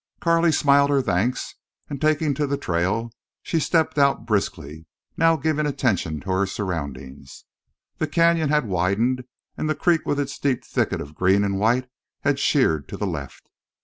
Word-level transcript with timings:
Carley 0.19 0.51
smiled 0.51 0.89
her 0.89 1.03
thanks, 1.03 1.53
and, 1.87 2.01
taking 2.01 2.33
to 2.33 2.47
the 2.47 2.57
trail, 2.57 3.11
she 3.43 3.59
stepped 3.59 3.99
out 3.99 4.25
briskly, 4.25 4.87
now 5.15 5.35
giving 5.37 5.67
attention 5.67 6.19
to 6.21 6.31
her 6.31 6.47
surroundings. 6.47 7.45
The 7.99 8.07
canyon 8.07 8.49
had 8.49 8.65
widened, 8.65 9.25
and 9.57 9.69
the 9.69 9.75
creek 9.75 10.03
with 10.07 10.19
its 10.19 10.39
deep 10.39 10.65
thicket 10.65 11.01
of 11.01 11.13
green 11.13 11.43
and 11.43 11.59
white 11.59 11.87
had 12.21 12.39
sheered 12.39 12.87
to 12.87 12.97
the 12.97 13.05
left. 13.05 13.47